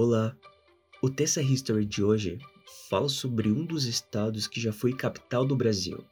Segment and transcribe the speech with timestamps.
[0.00, 0.32] Olá!
[1.02, 2.38] O Tessa History de hoje
[2.88, 6.04] fala sobre um dos estados que já foi capital do Brasil.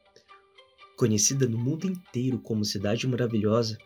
[0.97, 3.79] Conhecida no mundo inteiro como Cidade Maravilhosa,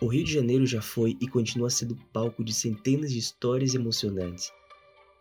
[0.00, 4.50] o Rio de Janeiro já foi e continua sendo palco de centenas de histórias emocionantes,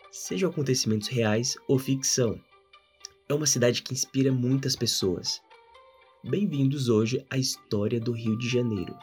[0.10, 2.40] sejam acontecimentos reais ou ficção.
[3.28, 5.42] É uma cidade que inspira muitas pessoas.
[6.24, 8.98] Bem-vindos hoje à história do Rio de Janeiro.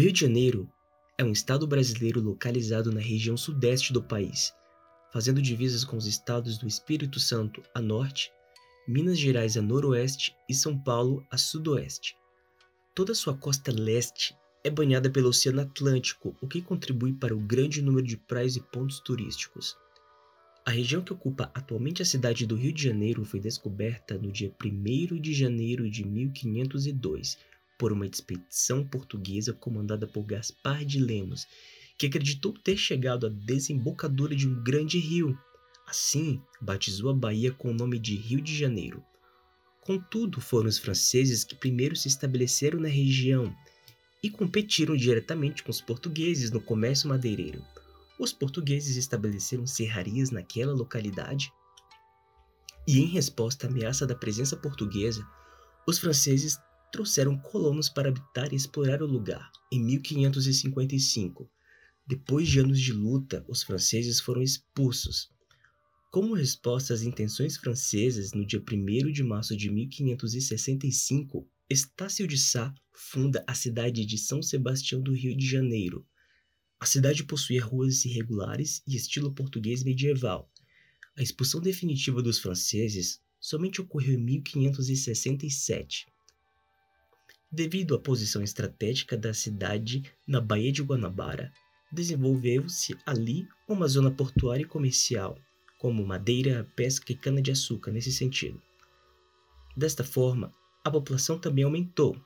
[0.00, 0.66] O Rio de Janeiro
[1.18, 4.50] é um estado brasileiro localizado na região sudeste do país,
[5.12, 8.32] fazendo divisas com os estados do Espírito Santo a norte,
[8.88, 12.16] Minas Gerais a noroeste e São Paulo a sudoeste.
[12.94, 17.82] Toda sua costa leste é banhada pelo Oceano Atlântico, o que contribui para o grande
[17.82, 19.76] número de praias e pontos turísticos.
[20.64, 24.50] A região que ocupa atualmente a cidade do Rio de Janeiro foi descoberta no dia
[24.64, 27.36] 1 de janeiro de 1502
[27.80, 31.46] por uma expedição portuguesa comandada por Gaspar de Lemos,
[31.96, 35.34] que acreditou ter chegado à desembocadura de um grande rio.
[35.86, 39.02] Assim, batizou a Bahia com o nome de Rio de Janeiro.
[39.80, 43.50] Contudo, foram os franceses que primeiro se estabeleceram na região
[44.22, 47.64] e competiram diretamente com os portugueses no comércio madeireiro.
[48.18, 51.50] Os portugueses estabeleceram serrarias naquela localidade
[52.86, 55.26] e, em resposta à ameaça da presença portuguesa,
[55.86, 56.58] os franceses
[56.90, 59.50] trouxeram colonos para habitar e explorar o lugar.
[59.72, 61.50] Em 1555,
[62.06, 65.30] depois de anos de luta, os franceses foram expulsos.
[66.10, 72.74] Como resposta às intenções francesas, no dia 1 de março de 1565, Estácio de Sá
[72.92, 76.04] funda a cidade de São Sebastião do Rio de Janeiro.
[76.80, 80.50] A cidade possuía ruas irregulares e estilo português medieval.
[81.16, 86.06] A expulsão definitiva dos franceses somente ocorreu em 1567
[87.50, 91.52] devido à posição estratégica da cidade na Baía de Guanabara,
[91.92, 95.36] desenvolveu-se ali uma zona portuária e comercial,
[95.78, 98.60] como madeira, pesca e cana-de-açúcar nesse sentido.
[99.76, 100.52] Desta forma,
[100.84, 102.16] a população também aumentou,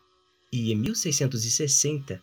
[0.53, 2.23] e em 1660,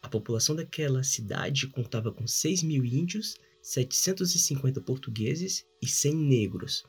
[0.00, 6.84] a população daquela cidade contava com 6 mil índios, 750 portugueses e 100 negros.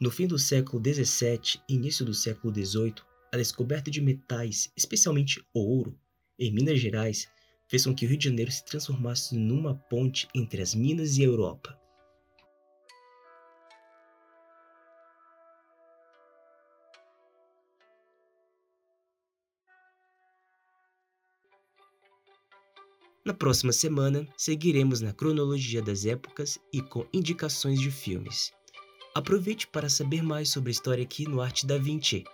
[0.00, 2.94] No fim do século XVII e início do século XVIII,
[3.32, 5.96] a descoberta de metais, especialmente ouro,
[6.38, 7.28] em Minas Gerais,
[7.68, 11.22] fez com que o Rio de Janeiro se transformasse numa ponte entre as Minas e
[11.22, 11.78] a Europa.
[23.24, 28.50] Na próxima semana, seguiremos na cronologia das épocas e com indicações de filmes.
[29.14, 32.24] Aproveite para saber mais sobre a história aqui no Arte da Vinci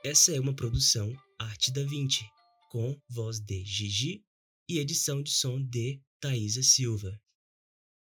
[0.05, 2.27] Essa é uma produção Arte da Vinci,
[2.71, 4.23] com voz de Gigi
[4.69, 7.19] e edição de som de Thaisa Silva.